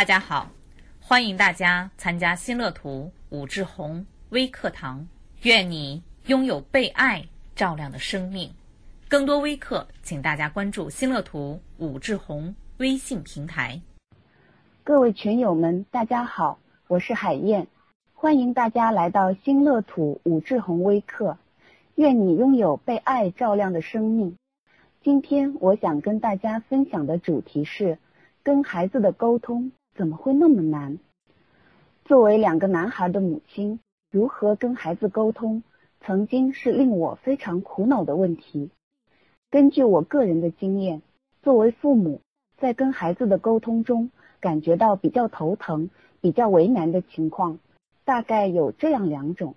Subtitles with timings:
[0.00, 0.50] 大家好，
[0.98, 5.06] 欢迎大家参加新乐图武志红微课堂。
[5.42, 7.22] 愿你拥有被爱
[7.54, 8.50] 照亮的生命。
[9.10, 13.78] 更多微课，请大家关注新乐图武志红微信平台。
[14.84, 16.58] 各位群友们，大家好，
[16.88, 17.66] 我是海燕，
[18.14, 21.36] 欢迎大家来到新乐土武志红微课。
[21.96, 24.34] 愿你拥有被爱照亮的生命。
[25.02, 27.98] 今天我想跟大家分享的主题是：
[28.42, 29.70] 跟孩子的沟通
[30.00, 30.98] 怎么会那么难？
[32.06, 35.62] 作为两个男孩的母亲，如何跟孩子沟通，
[36.00, 38.70] 曾经是令我非常苦恼的问题。
[39.50, 41.02] 根据我个人的经验，
[41.42, 42.22] 作为父母，
[42.56, 44.10] 在跟孩子的沟通中，
[44.40, 45.90] 感觉到比较头疼、
[46.22, 47.58] 比较为难的情况，
[48.06, 49.54] 大概有这样两种：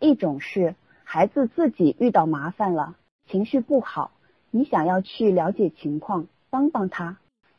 [0.00, 4.10] 一种是孩子自己遇到麻烦了，情绪不好，
[4.50, 7.18] 你想要去了解情况，帮帮他，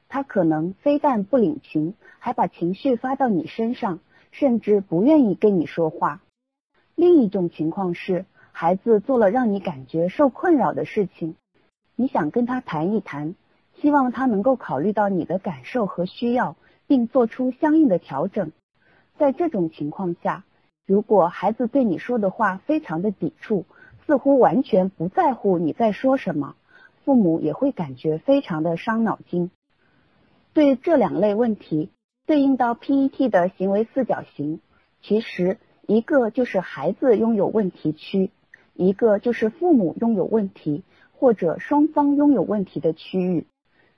[0.09, 3.99] 他可能非但不领情，还把情绪发到你身上，
[4.31, 6.21] 甚至不愿意跟你说话。
[6.95, 11.35] 另一种情况是，孩子做了让你感觉受困扰的事情，
[11.95, 13.35] 你想跟他谈一谈。
[13.79, 16.55] 希望他能够考虑到你的感受和需要，
[16.87, 18.51] 并做出相应的调整。
[19.19, 20.45] 在这种情况下，
[20.87, 23.65] 如果孩子对你说的话非常的抵触，
[24.07, 26.55] 似乎完全不在乎你在说什么，
[27.05, 29.51] 父母也会感觉非常的伤脑筋。
[30.57, 31.91] 对这两类问题，
[32.25, 34.59] 对应到 PET 的行为四角形，
[35.03, 38.31] 其实一个就是孩子拥有问题区，
[38.73, 40.81] 一个就是父母拥有问题
[41.13, 43.45] 或者双方拥有问题的区域。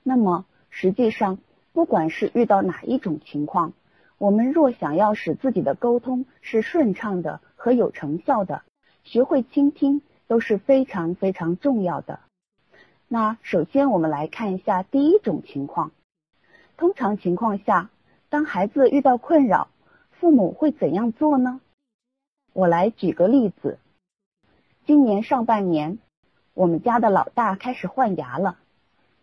[0.02, 1.38] 那么，实际上，
[1.72, 3.72] 不管是遇到哪一种情况，
[4.18, 8.60] 我们若想要使自己的沟通是顺畅的和有成效的，
[9.02, 12.20] 学会倾听都是非常非常重要的。
[13.08, 15.92] 那首先，我们来看一下第一种情况。
[16.80, 17.90] 通常情况下，
[18.30, 19.68] 当孩子遇到困扰，
[20.12, 21.60] 父母会怎样做呢？
[22.54, 23.78] 我来举个例子。
[24.86, 25.98] 今年上半年，
[26.54, 28.56] 我们家的老大开始换牙了。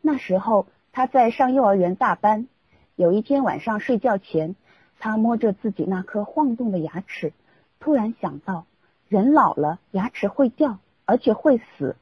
[0.02, 2.48] 那时候他在上幼儿园大班，
[2.96, 4.56] 有一天晚上睡觉前，
[5.00, 7.34] 他摸着自己那颗晃动的牙齿，
[7.80, 8.68] 突然想到，
[9.08, 11.96] 人老了牙齿会掉，而且会死。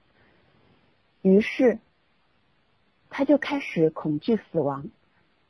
[1.21, 1.79] 于是
[3.09, 4.89] 他就开始恐惧死亡。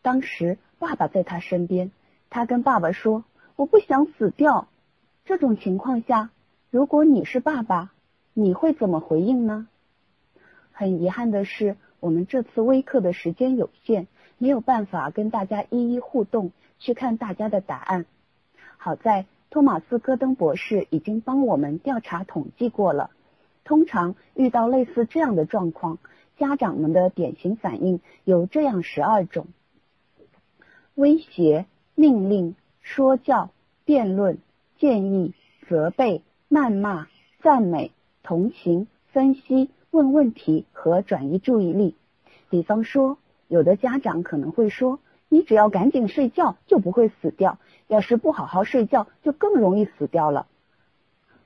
[0.05, 1.89] 当时爸爸在他身边，
[2.29, 3.23] 他跟爸爸说
[3.57, 4.67] ：“我不想死掉。”
[5.25, 6.29] 这种情况下，
[6.69, 7.91] 如果你是爸爸，
[8.35, 9.67] 你会怎么回应呢？
[10.71, 11.75] 很遗憾的是。
[12.01, 14.05] 我们这次微课的时间有限，
[14.38, 18.05] 没有办法跟大家一一互动，去看大家的答案。
[18.77, 23.09] 好在托马斯·戈登博士已经帮我们调查统计过了。
[23.63, 25.97] 通常遇到类似这样的状况，
[26.37, 29.47] 家长们的典型反应有这样十二种：
[30.95, 33.51] 威胁、命令、说教、
[33.83, 34.38] 辩论、
[34.78, 35.33] 建议、
[35.67, 37.07] 责备、谩骂、
[37.41, 37.91] 赞美、
[38.23, 39.69] 同情、分析。
[39.91, 41.95] 问问题和转移注意力，
[42.50, 43.17] 比方说，
[43.47, 50.47] 有的家长可能会说：“你只要赶紧睡觉，就不会死掉；要是不好好睡觉，就更容易死掉了。”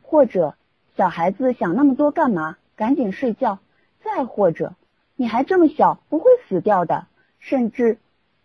[0.01, 0.55] 或者，
[0.97, 2.57] 小孩子想那么多干嘛？
[2.75, 3.59] 赶紧睡觉。
[4.03, 4.73] 再或者，
[5.15, 7.05] 你还这么小，不会死掉的。
[7.37, 7.99] 甚至，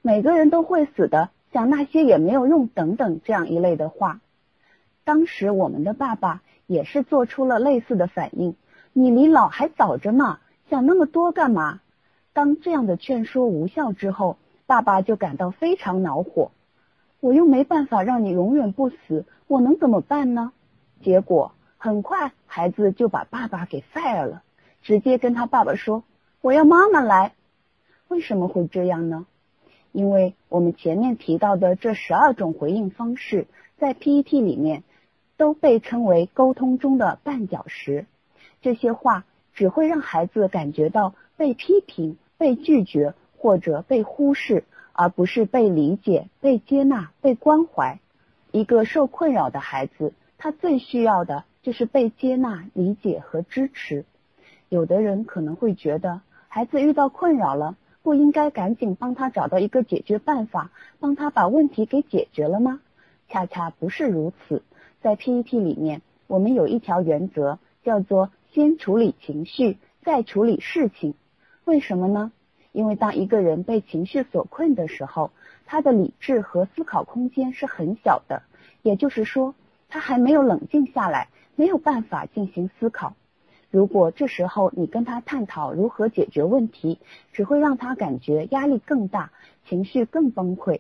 [0.07, 2.67] 每个人都会死的，想那些也没有用。
[2.67, 4.21] 等等，这样一类的话。
[5.03, 8.55] 当时，我们的爸爸也是做出了类似的反应。
[8.93, 11.81] 你离老还早着呢，想那么多干嘛？
[12.35, 16.51] 当这样的劝说无效之后，爸爸就感到非常恼火。
[17.21, 20.53] 我又没办法让你永远不死，我能怎么办呢？
[21.01, 24.43] 结果很快，孩子就把爸爸给 fire 了，
[24.83, 26.05] 直接跟他爸爸说
[26.43, 27.33] ：“我要妈妈来。”
[28.09, 29.25] 为什么会这样呢？
[29.95, 33.47] 因为我们前面提到的这十二种回应方式，
[33.79, 34.83] 在 PET 里面
[35.37, 38.07] 都被称为沟通中的绊脚石。
[38.61, 39.25] 这些话
[39.55, 48.01] 只会让孩子感觉到被批评、被拒绝或者被忽视，而不是被理解、被接纳、被关怀。
[48.51, 54.05] 一个受困扰的孩子，他最需要的就是被接纳、理解和支持。
[54.69, 60.71] 有的人可能会觉得，孩子遇到困扰了，不应该赶紧帮他找到一个解决办法，
[61.01, 62.81] 帮他把问题给解决了吗？
[63.29, 64.63] 恰恰不是如此。
[65.01, 68.31] 在 PET 里面，我们有一条原则，叫做。
[68.53, 71.15] 先处理情绪，再处理事情，
[71.65, 72.31] 为什么呢？
[72.71, 75.33] 因为当一个人被情绪所困的时候，
[75.67, 78.43] 他的理智和思考空间是很小的，
[78.83, 79.57] 也就是说，
[79.89, 83.17] 他还没有冷静下来，没有办法进行思考。
[83.75, 87.01] 如果这时候你跟他探讨如何解决问题，
[87.33, 89.33] 只会让他感觉压力更大，
[89.67, 90.79] 情绪更崩溃。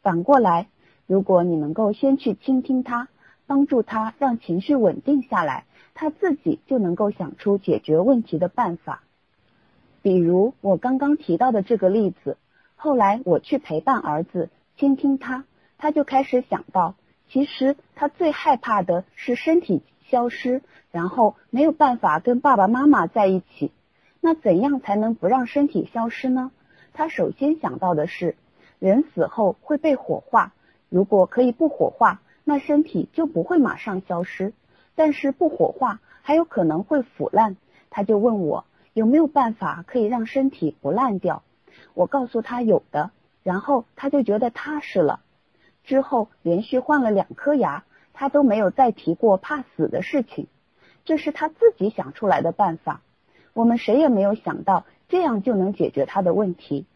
[0.00, 0.66] 反过来，
[1.06, 3.06] 如果你能够先去倾听他，
[3.46, 9.04] 帮助他让情绪稳定下来，他自己就能够想出解决问题的办法。
[10.02, 12.36] 比如我刚刚提到的这个例子，
[12.74, 15.44] 后来我去陪伴儿子，倾听他，
[15.78, 16.96] 他就开始想到，
[17.28, 20.60] 其实他最害怕的是身体消失，
[20.90, 23.72] 然后没有办法跟爸爸妈妈在一起。
[24.20, 26.50] 那怎样才能不让身体消失呢？
[26.92, 28.36] 他首先想到的是，
[28.78, 30.52] 人死后会被火化，
[30.90, 34.52] 如果可以不火化，那身体就不会马上消失。
[34.94, 37.56] 但是不火化还有可能会腐烂，
[37.88, 38.66] 他就问我。
[38.92, 41.42] 有没有办法可以让身体不烂掉？
[41.94, 43.10] 我告诉他有的，
[43.42, 45.20] 然后他就觉得踏实了。
[45.84, 50.46] 之后连续换了两颗牙，他都没有再提过怕死的事情。
[51.04, 53.02] 这是他自己想出来的办法，
[53.54, 56.86] 我们谁也没有想到这样就能解决他的问题。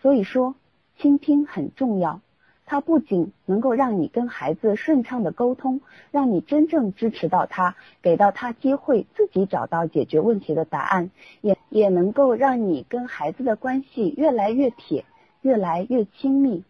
[0.00, 0.54] 所以说，
[0.98, 2.20] 倾听很重要。
[2.64, 5.80] 它不仅能够让你跟孩子顺畅的沟通，
[6.10, 11.10] 让你真正支持到他，给到他机会自己找到解决问题的答案，
[11.42, 15.04] 也也能够让你跟孩子的关系越来越铁，
[15.42, 16.64] 越来越亲密。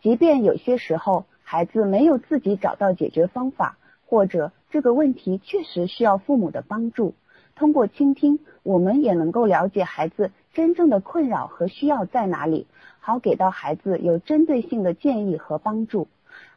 [0.00, 7.14] 即便有些时候孩子没有自己找到解决方法，或者这个问题确实需要父母的帮助，
[7.54, 12.66] 通过倾听，我们也能够了解孩子真正的困扰和需要在哪里。
[12.98, 16.08] 好给到孩子有针对性的建议和帮助。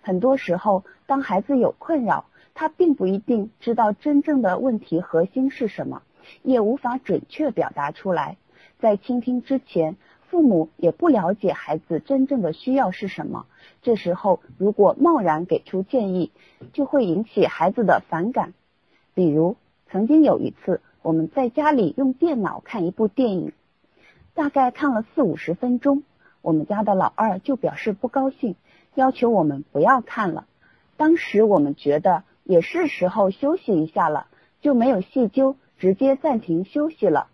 [0.02, 2.26] 很多时候，当孩子有困扰，
[2.56, 6.02] 他并不一定知道真正的问题核心是什么，
[6.42, 8.38] 也无法准确表达出来。
[8.80, 9.98] 在倾听之前，
[10.32, 13.46] 父母也不了解孩子真正的需要是什么。
[13.82, 16.32] 这时候，如果贸然给出建议，
[16.74, 18.54] 就会引起孩子的反感。
[19.14, 19.56] 比如，
[19.90, 23.54] 曾经有一次，我们在家里用电脑看一部电影，
[24.34, 26.04] 大概看了四五十分钟。
[26.42, 28.56] 我们家的老二就表示不高兴，
[28.96, 30.46] 要求我们不要看了。
[30.96, 34.28] 当时我们觉得也是时候休息一下了，
[34.62, 37.28] 就没有细究，直接暂停休息了。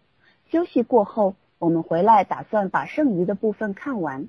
[0.52, 4.28] 休息过后，我们回来打算把剩余的部分看完，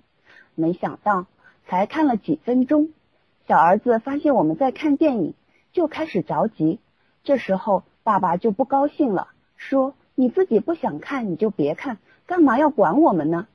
[0.55, 1.27] 没想到
[1.67, 2.91] 才看了几分钟，
[3.47, 5.35] 小儿子发现我们在看电影，
[5.73, 6.81] 就开始着急。
[7.25, 13.47] 这时候爸爸就不高兴了，说：“你自己不想看你就别看，干嘛要管我们呢？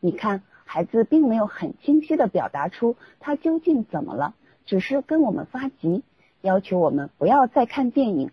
[0.00, 4.34] 你看。”孩子并没有很清晰的表达出他究竟怎么了，
[4.64, 6.02] 只是跟我们发急，
[6.40, 8.30] 要求我们不要再看电影。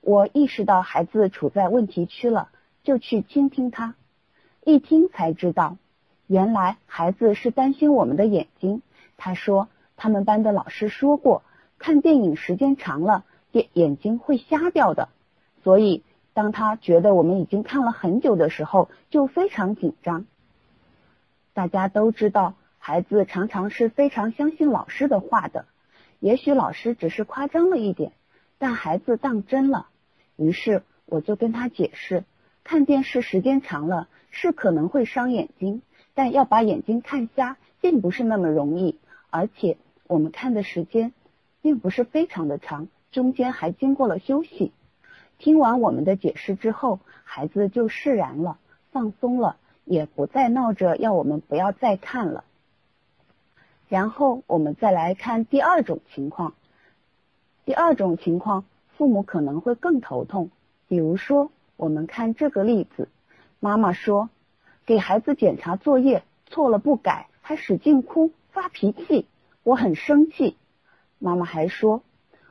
[0.00, 2.48] 我意识到孩子处在问题区了，
[2.82, 3.94] 就去倾听他。
[4.64, 5.76] 一听才知道，
[6.26, 8.82] 原来孩子是担心我们的眼睛。
[9.16, 11.42] 他说，他们班的老师说过，
[11.78, 15.08] 看电影时间长了，眼眼睛会瞎掉的。
[15.62, 16.02] 所以，
[16.34, 20.26] 当他觉得我们已经看了很久的时候，就非常紧张。
[21.54, 25.64] 大家都知道，孩子常常是非常相信老师的话的。
[26.20, 28.12] 也许老师只是夸张了一点，
[28.58, 29.86] 但孩子当真了。
[30.36, 32.24] 于是我就跟他解释，
[32.64, 35.82] 看电视时间长了是可能会伤眼睛，
[36.16, 38.98] 但要把眼睛看瞎并不是那么容易。
[39.30, 39.76] 而且
[40.08, 41.12] 我们看的时间
[41.62, 44.72] 并不是非常的长，中间还经过了休息。
[45.38, 48.58] 听完我们的解释之后，孩子就释然了，
[48.90, 49.56] 放松了。
[49.84, 52.42] 也不再闹着要我们不要再看了。
[53.88, 56.54] 然后我们再来看第二种情况。
[57.64, 58.64] 第二种情况，
[58.96, 60.50] 父母可能会更头痛。
[60.88, 63.08] 比如说，我们看这个例子：
[63.60, 64.28] 妈妈说，
[64.86, 69.26] 给孩子检查作业错了不改，还使劲哭发脾气，
[69.64, 70.56] 我很生气。
[71.18, 72.02] 妈妈还说，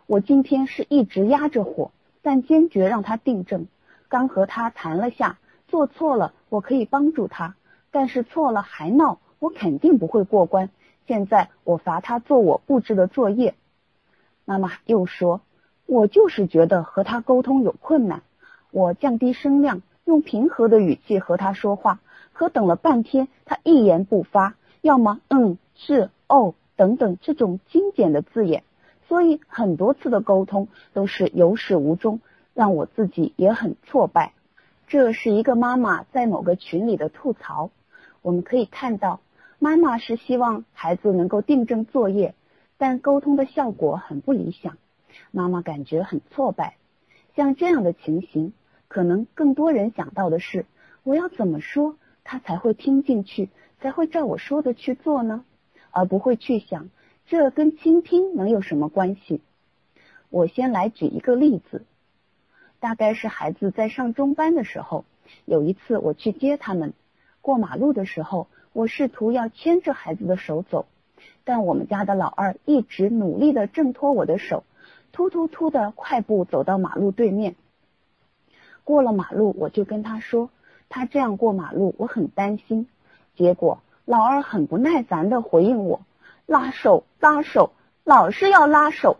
[0.06, 3.68] 我今天是一直压着火，但坚决让他订正。
[4.10, 5.38] 刚和他谈了下。
[5.68, 7.56] 做错了，我可以帮助他，
[7.89, 10.70] 但是错了还闹，我肯定不会过关。
[11.08, 13.56] 现在我罚他做我布置的作业。
[14.46, 15.42] 妈妈又说，
[15.88, 18.22] 我就是觉得和他沟通有困难。
[18.72, 22.00] 我降低声量，用平和的语气和他说话，
[22.36, 28.63] 可等了半天，他一言不发，要么嗯是哦等等这种精简的字眼，
[29.08, 32.20] 所以很多次的沟通都是有始无终，
[32.54, 34.34] 让我自己也很挫败。
[34.88, 37.72] 这是一个妈妈在某个群里的吐槽。
[38.22, 39.22] 我们可以看到，
[39.58, 42.36] 妈妈是希望孩子能够订正作业，
[42.77, 44.77] 但沟通的效果很不理想，
[45.32, 46.75] 妈妈感觉很挫败。
[47.34, 48.51] 像这样的情形，
[48.89, 50.65] 可能更多人想到的是：
[51.04, 55.46] 我要怎么说他才会听进去，才会照我说的去做呢？
[55.91, 56.89] 而不会去想
[57.27, 59.39] 这跟倾听能有什么关系。
[60.29, 61.86] 我先来举一个例子。
[62.82, 65.05] 大概是孩子在上中班的时候，
[65.46, 66.94] 有一次我去接他们，
[67.41, 70.86] 过马路的时候，我试图要牵着孩子的手走，
[71.46, 74.63] 但我们家的老二一直努力的挣脱我的手，
[75.12, 77.55] 突突突的快步走到马路对面。
[78.84, 80.50] 过了马路，我就跟他说，
[80.89, 82.88] 他这样过马路，我很担心。
[83.36, 86.01] 结果老二很不耐烦的回应我
[86.46, 87.72] ：“拉手，拉手，
[88.04, 89.18] 老是要拉手。”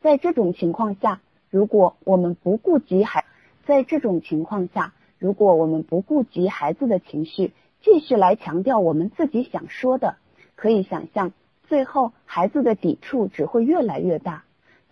[0.00, 1.20] 在这种情况下，
[1.50, 3.24] 如果我们不顾及孩，
[3.66, 10.16] 在这种情况下，如果我们不顾及孩子的情绪，继续来强调我们自己想说的，
[10.56, 11.32] 可以想象，
[11.68, 14.44] 最后孩子的抵触只会越来越大。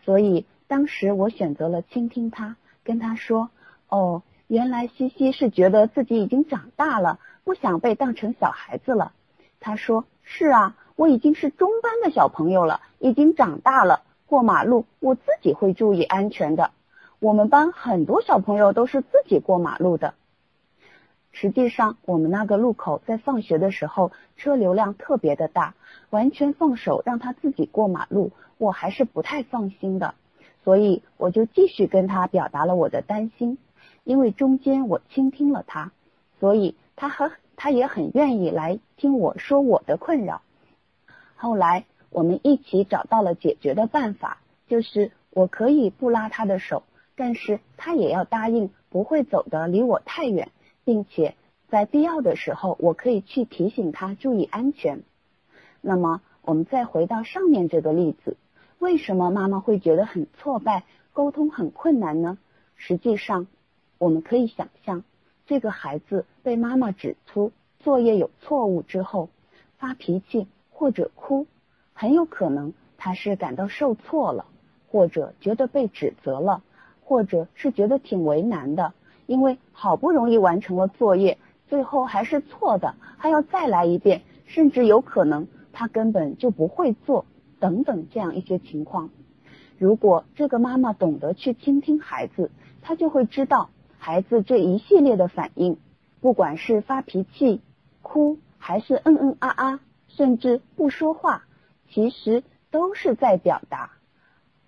[0.05, 2.57] 所以当时我选择了倾听他。
[2.83, 3.51] 跟他说
[3.91, 9.13] ：“哦，原来西西是觉得自己已经长大了，不想被当成小孩子了。”
[9.61, 16.73] 他说：“是啊，我已经是中班的小朋友了，已经长大了，过马路我自己会注意安全的。
[17.21, 20.15] 我们班很多小朋友都是自己过马路的。
[21.31, 25.75] 实际上，我们那个路口在放学的时候车流量特别的大，
[26.11, 30.17] 完全放手让他自己过马路，我还是不太放心的。”
[30.65, 33.57] 所以我就继续跟他表达了我的担心，
[34.11, 35.93] 因为中间我倾听了他，
[36.41, 40.43] 所以他和他也很愿意来听我说我的困扰。
[41.37, 46.83] 后来我们一起找到了解决的办法，就是我可以不拉他的手，
[47.15, 50.51] 但是他也要答应不会走的离我太远，
[50.85, 51.37] 并且
[51.69, 55.05] 在必要的时候我可以去提醒他注意安全。
[55.81, 58.37] 那么我们再回到上面这个例子。
[58.81, 62.39] 为什么妈妈会觉得很挫败，沟通很困难呢？
[62.75, 63.47] 实际上，
[64.01, 65.05] 我们可以想象，
[65.47, 69.29] 这个孩子被妈妈指出作业有错误之后，
[69.77, 71.47] 发脾气或者哭，
[71.93, 74.47] 很有可能他是感到受挫了，
[74.89, 76.63] 或者觉得被指责了，
[77.05, 78.95] 或者是觉得挺为难的，
[79.27, 81.37] 因为好不容易完成了作业，
[81.69, 87.27] 最后还是错的，还要再来一遍，甚至有可能他根本就不会做。
[87.59, 89.11] 等等，这样一些情况，
[89.77, 93.69] 如果这个妈妈懂得去倾听孩子，她就会知道
[94.03, 95.77] 孩子这一系列的反应，
[96.23, 97.61] 不管是发脾气、
[98.01, 101.45] 哭，还是嗯嗯啊啊，甚至不说话，
[101.91, 103.91] 其实都是在表达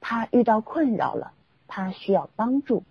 [0.02, 1.32] 他遇到困扰了，
[1.66, 2.84] 他需要帮助。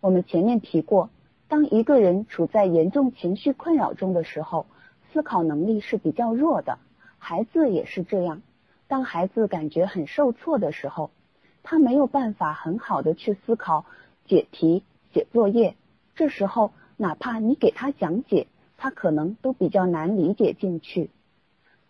[0.00, 1.10] 我们前面提过，
[1.48, 4.64] 当一个人处在严重情绪困扰中的时候，
[5.12, 6.78] 思考能力是比较弱的，
[7.18, 8.40] 孩子也是这样。
[8.88, 11.10] 当孩子感觉很受挫的时候，
[11.62, 13.84] 他没有办法很好的去思考、
[14.24, 14.82] 解题、
[15.12, 15.76] 写作业。
[16.14, 21.10] 这时候，哪怕你给他讲解，他可能都比较难理解进去。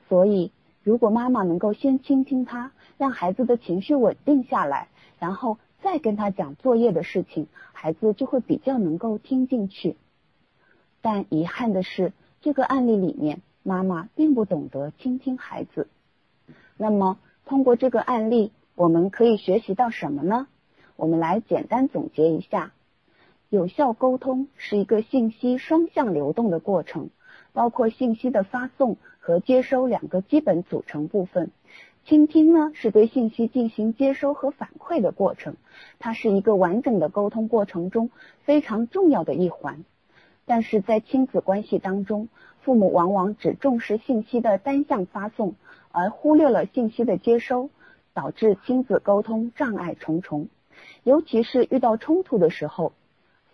[0.08, 0.52] 所以，
[0.82, 4.88] 如果妈妈能够先倾听他，让孩子的情绪稳定下来，
[5.18, 9.96] 然后再跟他讲作业的事情，孩子就会比较能够听进去。
[11.00, 15.88] 但遗憾的是，这个案例里面，妈妈并不懂得倾听孩子。
[16.76, 20.46] 那么，通过这个案例，我们可以学习到什么呢？
[20.94, 22.72] 我们来简单总结一下：
[23.52, 27.10] 有效沟通是一个信息双向流动的过程，
[27.52, 31.50] 包括信息的发送和接收两个基本组成部分。
[32.06, 35.56] 倾听呢，是对信息进行接收和反馈的过程，
[35.98, 38.08] 它是一个完整的沟通过程中
[38.42, 39.84] 非常重要的一环。
[40.46, 42.28] 但是在亲子关系当中，
[42.62, 45.56] 父母往往只重视信息的单向发送。
[45.90, 47.68] 而忽略了信息的接收，
[48.14, 50.48] 导致亲子沟通障碍重重。
[51.02, 52.94] 尤其是遇到冲突的时候，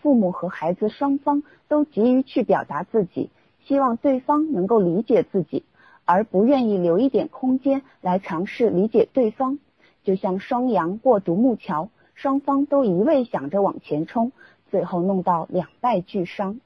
[0.01, 3.31] 父母和孩子双方都急于去表达自己，
[3.65, 5.65] 希望对方能够理解自己，
[6.05, 9.59] 而不愿意留一点空间来尝试理解对方。
[10.05, 14.33] 就像双阳过独木桥，双方都一味想着往前冲，
[14.71, 16.61] 最后弄到两败俱伤。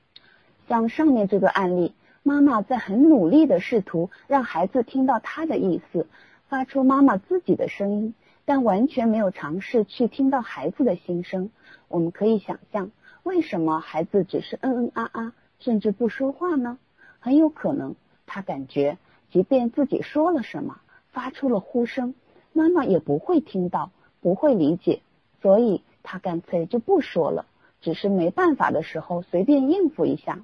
[0.69, 1.95] 像上面这个案例。
[2.25, 6.07] 妈妈在很努力的试图让孩子听到她的意思，
[6.49, 11.51] 发出妈妈自己的声音，但完全没有尝试去听到孩子的心声。
[11.89, 16.79] 我们可以想象，为什么孩子只是嗯嗯啊啊，甚至不说话呢？
[17.21, 17.95] 很有可能
[18.27, 18.99] 他感觉，
[19.31, 20.81] 即便自己说了什么，
[21.13, 22.15] 发出了呼声，
[22.53, 25.03] 妈妈也不会听到，不会理解，
[25.41, 27.47] 所以他干脆就不说了，
[27.81, 30.41] 只是没办法的时候随便应付一下。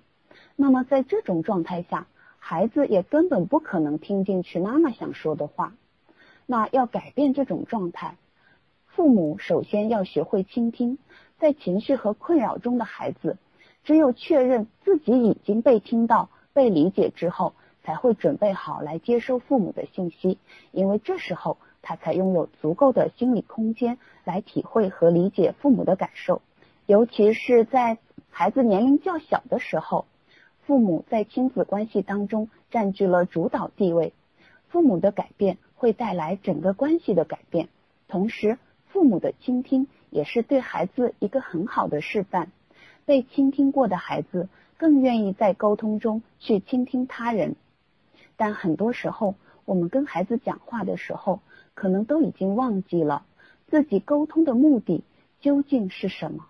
[0.54, 2.06] 那么在这种状态下，
[2.38, 5.74] 孩子也根本不可能听进去妈妈想说的话。
[6.46, 8.16] 那要改变这种状态，
[8.86, 10.98] 父母首先要学会倾听。
[11.38, 13.38] 在情绪和困扰中的孩子，
[13.84, 17.54] 只有确认自己已经被听到、被理解之后，
[17.84, 20.38] 才会准备好来接收父母的信息。
[20.72, 26.42] 因为这时候他才拥有足够的心理空间来体会和理解父母的感受，
[26.86, 27.98] 尤其是在
[28.30, 30.06] 孩子年龄较小的时候。
[30.66, 34.12] 父母在亲子关系当中占据了主导地位。
[34.68, 37.70] 父母的改变会带来整个关系的改变，
[38.06, 42.50] 同时父母的倾听也是对孩子一个很好的示范。
[43.04, 47.56] 被倾听过的孩子更愿意在沟通中去倾听他人。
[48.36, 49.34] 但很多时候，
[49.64, 51.40] 我们跟孩子讲话的时候，
[51.74, 53.24] 可能都已经忘记了
[53.68, 55.02] 自己沟通的目的
[55.40, 56.46] 究竟是什么。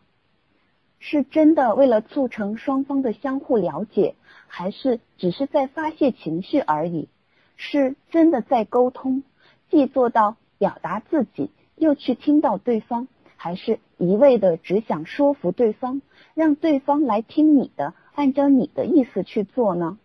[1.00, 4.16] 是真的为了促成双方的相互了解，
[4.48, 7.08] 还是只是在发泄情绪而已？
[7.56, 9.22] 是真的在沟通，
[9.70, 13.06] 既做到表达自己，又去听到对方，
[13.40, 16.02] 还是一味的只想说服对方，
[16.34, 19.96] 让对方来听你的，按照你的意思去做呢？